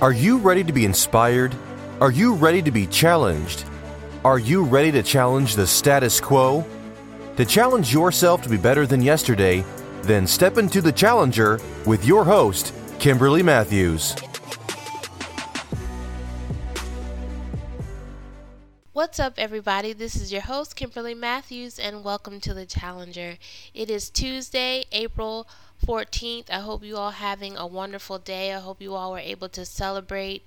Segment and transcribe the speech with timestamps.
[0.00, 1.56] Are you ready to be inspired?
[2.00, 3.64] Are you ready to be challenged?
[4.24, 6.64] Are you ready to challenge the status quo?
[7.36, 9.64] To challenge yourself to be better than yesterday,
[10.02, 14.14] then step into the challenger with your host, Kimberly Matthews.
[18.92, 19.92] What's up, everybody?
[19.92, 23.36] This is your host, Kimberly Matthews, and welcome to the Challenger.
[23.74, 25.48] It is Tuesday, April
[25.84, 26.50] 14th.
[26.50, 28.52] I hope you all having a wonderful day.
[28.52, 30.44] I hope you all were able to celebrate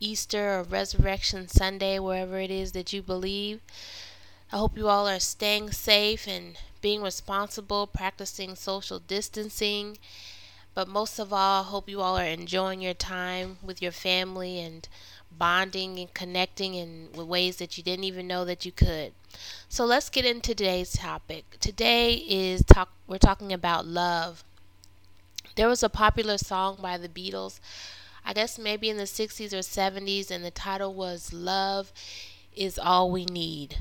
[0.00, 3.60] Easter or Resurrection Sunday, wherever it is that you believe.
[4.52, 9.98] I hope you all are staying safe and being responsible, practicing social distancing.
[10.74, 14.60] But most of all, I hope you all are enjoying your time with your family
[14.60, 14.88] and
[15.30, 19.12] bonding and connecting in ways that you didn't even know that you could.
[19.68, 21.58] So let's get into today's topic.
[21.60, 24.44] Today is talk we're talking about love.
[25.56, 27.60] There was a popular song by the Beatles,
[28.24, 31.92] I guess maybe in the 60s or 70s and the title was Love
[32.56, 33.78] is All We Need.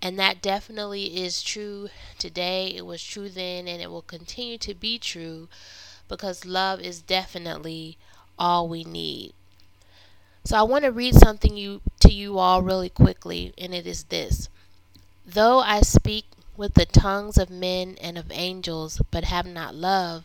[0.00, 2.68] And that definitely is true today.
[2.74, 5.48] It was true then and it will continue to be true
[6.08, 7.96] because love is definitely
[8.38, 9.32] all we need.
[10.44, 14.04] So I want to read something you to you all really quickly, and it is
[14.04, 14.48] this.
[15.24, 16.24] Though I speak
[16.56, 20.24] with the tongues of men and of angels, but have not love,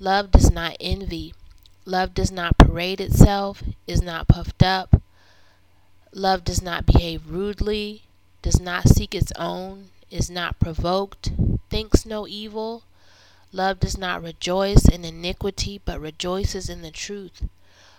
[0.00, 1.32] Love does not envy.
[1.84, 5.00] Love does not parade itself, is not puffed up.
[6.12, 8.02] Love does not behave rudely,
[8.42, 11.30] does not seek its own, is not provoked,
[11.68, 12.82] thinks no evil
[13.52, 17.48] Love does not rejoice in iniquity, but rejoices in the truth.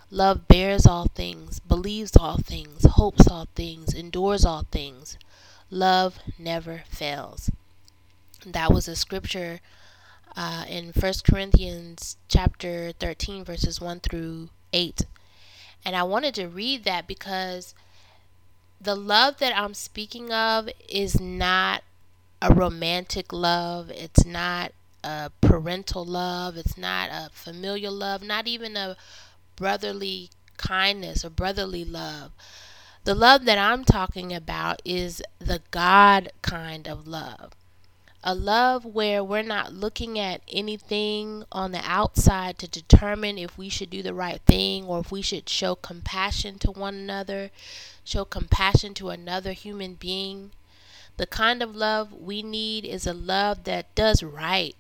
[0.09, 5.17] Love bears all things, believes all things, hopes all things, endures all things.
[5.69, 7.49] Love never fails.
[8.45, 9.59] That was a scripture
[10.35, 15.05] uh, in 1 Corinthians chapter 13, verses 1 through 8.
[15.83, 17.73] And I wanted to read that because
[18.79, 21.83] the love that I'm speaking of is not
[22.41, 23.89] a romantic love.
[23.91, 24.71] It's not
[25.03, 28.95] a parental love, it's not a familial love, not even a
[29.55, 32.31] brotherly kindness or brotherly love.
[33.03, 37.53] The love that I'm talking about is the God kind of love.
[38.23, 43.67] A love where we're not looking at anything on the outside to determine if we
[43.67, 47.49] should do the right thing or if we should show compassion to one another,
[48.03, 50.51] show compassion to another human being.
[51.17, 54.75] The kind of love we need is a love that does right,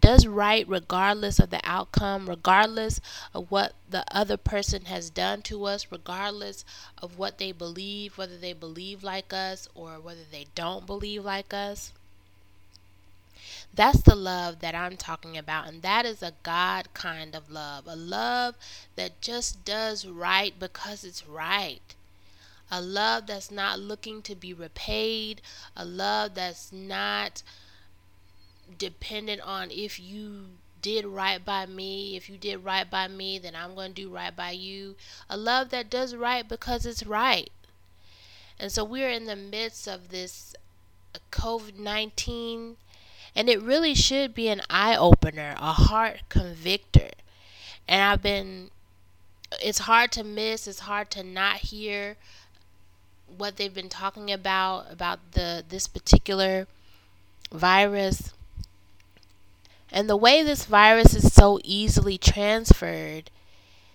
[0.00, 3.02] does right regardless of the outcome, regardless
[3.34, 6.64] of what the other person has done to us, regardless
[7.02, 11.52] of what they believe, whether they believe like us or whether they don't believe like
[11.52, 11.92] us.
[13.74, 17.86] That's the love that I'm talking about, and that is a God kind of love.
[17.86, 18.54] A love
[18.96, 21.94] that just does right because it's right.
[22.70, 25.40] A love that's not looking to be repaid.
[25.76, 27.42] A love that's not
[28.78, 30.46] dependent on if you
[30.82, 32.16] did right by me.
[32.16, 34.96] If you did right by me, then I'm going to do right by you.
[35.28, 37.50] A love that does right because it's right.
[38.58, 40.54] And so we're in the midst of this
[41.30, 42.76] COVID 19,
[43.36, 47.10] and it really should be an eye opener, a heart convictor.
[47.86, 48.70] And I've been,
[49.62, 52.16] it's hard to miss, it's hard to not hear
[53.36, 56.66] what they've been talking about about the this particular
[57.52, 58.32] virus
[59.90, 63.30] and the way this virus is so easily transferred,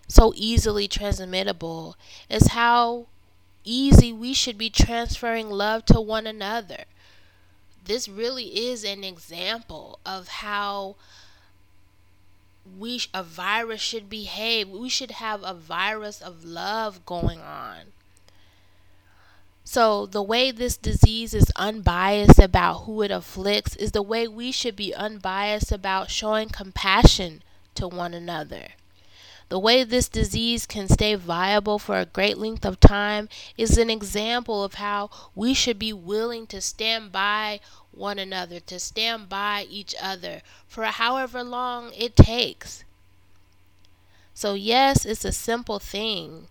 [0.08, 1.96] so easily transmittable,
[2.30, 3.08] is how
[3.64, 6.86] easy we should be transferring love to one another.
[7.92, 10.96] This really is an example of how
[12.80, 14.70] we a virus should behave.
[14.70, 17.92] We should have a virus of love going on.
[19.66, 24.54] So, the way this disease is unbiased about who it afflicts is the way we
[24.54, 27.44] should be unbiased about showing compassion
[27.76, 28.70] to one another.
[29.52, 33.28] The way this disease can stay viable for a great length of time
[33.58, 37.60] is an example of how we should be willing to stand by
[37.92, 42.84] one another, to stand by each other for however long it takes.
[44.34, 46.50] So, yes, it's a simple thing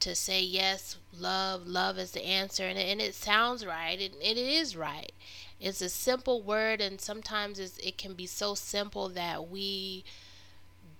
[0.00, 4.36] to say yes, love, love is the answer, and and it sounds right, and it
[4.36, 5.12] is right.
[5.60, 10.04] It's a simple word, and sometimes it can be so simple that we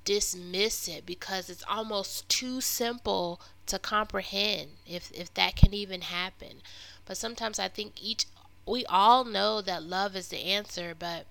[0.04, 6.62] dismiss it because it's almost too simple to comprehend if if that can even happen.
[7.06, 8.26] But sometimes I think each
[8.66, 11.26] we all know that love is the answer, but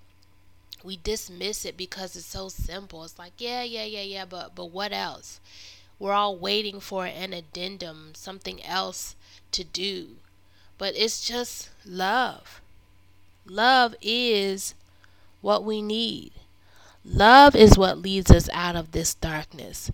[0.84, 3.04] we dismiss it because it's so simple.
[3.04, 5.40] It's like, yeah, yeah, yeah, yeah, but but what else?
[6.00, 9.16] We're all waiting for an addendum, something else
[9.52, 10.18] to do.
[10.78, 12.62] But it's just love.
[13.46, 14.76] Love is
[15.42, 16.32] what we need.
[17.04, 19.92] Love is what leads us out of this darkness.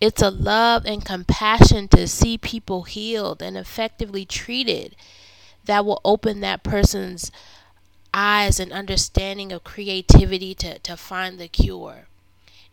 [0.00, 4.94] It's a love and compassion to see people healed and effectively treated
[5.70, 7.30] that will open that person's
[8.12, 12.08] eyes and understanding of creativity to, to find the cure.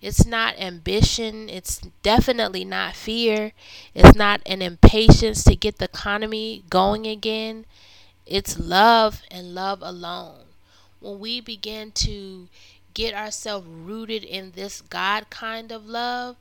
[0.02, 1.48] It's not ambition.
[1.48, 3.52] It's definitely not fear.
[3.94, 7.66] It's not an impatience to get the economy going again.
[8.26, 10.46] It's love and love alone.
[11.00, 12.48] When we begin to
[12.96, 16.36] get ourselves rooted in this God kind of love,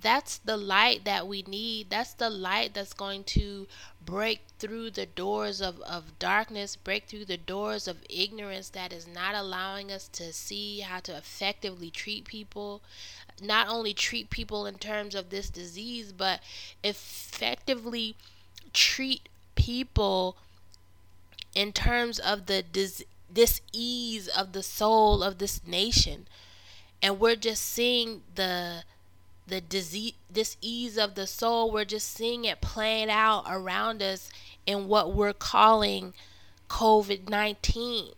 [0.00, 1.90] that's the light that we need.
[1.90, 3.66] That's the light that's going to
[4.04, 9.06] break through the doors of, of darkness, break through the doors of ignorance that is
[9.06, 12.82] not allowing us to see how to effectively treat people.
[13.42, 16.40] Not only treat people in terms of this disease, but
[16.82, 18.16] effectively
[18.72, 20.36] treat people
[21.54, 26.26] in terms of the dis- this ease of the soul of this nation
[27.02, 28.84] and we're just seeing the
[29.50, 34.30] the disease this ease of the soul we're just seeing it playing out around us
[34.66, 36.14] in what we're calling
[36.68, 38.14] covid-19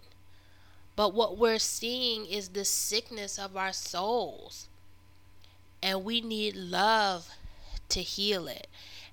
[0.94, 4.68] but what we're seeing is the sickness of our souls
[5.82, 7.30] and we need love
[7.88, 8.66] to heal it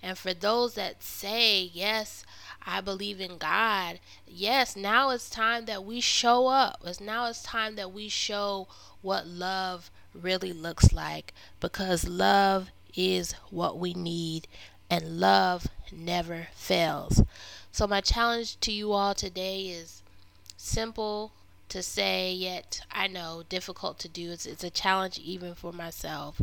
[0.03, 2.23] and for those that say yes
[2.65, 3.99] I believe in God.
[4.27, 6.81] Yes, now it's time that we show up.
[6.85, 8.67] It's now it's time that we show
[9.01, 14.47] what love really looks like because love is what we need
[14.89, 17.23] and love never fails.
[17.71, 20.01] So my challenge to you all today is
[20.57, 21.31] simple
[21.69, 24.31] to say yet I know difficult to do.
[24.31, 26.41] It's it's a challenge even for myself.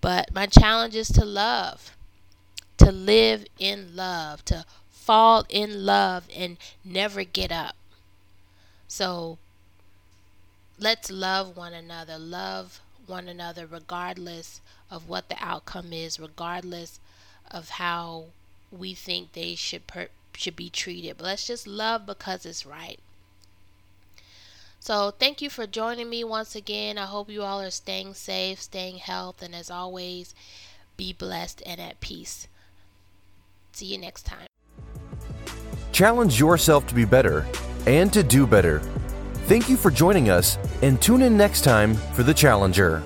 [0.00, 1.96] But my challenge is to love.
[2.78, 7.76] To live in love, to fall in love and never get up.
[8.88, 9.38] So
[10.78, 12.18] let's love one another.
[12.18, 12.80] Love
[13.10, 14.60] one another regardless
[14.90, 17.00] of what the outcome is, regardless
[17.50, 18.26] of how
[18.70, 21.18] we think they should per- should be treated.
[21.18, 23.00] But let's just love because it's right.
[24.78, 26.96] So thank you for joining me once again.
[26.96, 30.34] I hope you all are staying safe, staying healthy, and as always,
[30.96, 32.48] be blessed and at peace.
[33.72, 34.46] See you next time.
[35.92, 37.46] Challenge yourself to be better
[37.86, 38.80] and to do better.
[39.50, 43.02] Thank you for joining us and tune in next time for The Challenger.